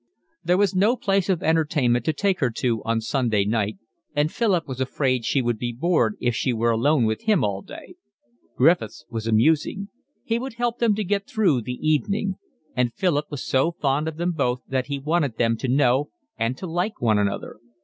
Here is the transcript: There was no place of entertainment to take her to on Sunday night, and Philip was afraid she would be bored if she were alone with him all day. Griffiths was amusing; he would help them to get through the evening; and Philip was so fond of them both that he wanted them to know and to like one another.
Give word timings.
There 0.43 0.57
was 0.57 0.73
no 0.73 0.95
place 0.95 1.29
of 1.29 1.43
entertainment 1.43 2.05
to 2.05 2.13
take 2.13 2.39
her 2.39 2.49
to 2.49 2.81
on 2.83 3.01
Sunday 3.01 3.45
night, 3.45 3.77
and 4.15 4.31
Philip 4.31 4.67
was 4.67 4.81
afraid 4.81 5.23
she 5.25 5.43
would 5.43 5.59
be 5.59 5.71
bored 5.71 6.17
if 6.19 6.35
she 6.35 6.53
were 6.53 6.71
alone 6.71 7.03
with 7.05 7.25
him 7.25 7.43
all 7.43 7.61
day. 7.61 7.93
Griffiths 8.57 9.05
was 9.11 9.27
amusing; 9.27 9.89
he 10.23 10.39
would 10.39 10.55
help 10.55 10.79
them 10.79 10.95
to 10.95 11.03
get 11.03 11.27
through 11.29 11.61
the 11.61 11.77
evening; 11.87 12.37
and 12.75 12.95
Philip 12.95 13.29
was 13.29 13.45
so 13.45 13.73
fond 13.73 14.07
of 14.07 14.17
them 14.17 14.31
both 14.31 14.63
that 14.67 14.87
he 14.87 14.97
wanted 14.97 15.37
them 15.37 15.55
to 15.57 15.67
know 15.67 16.09
and 16.35 16.57
to 16.57 16.65
like 16.65 16.99
one 16.99 17.19
another. 17.19 17.57